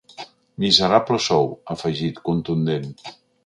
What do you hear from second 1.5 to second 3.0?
ha afegit, contundent.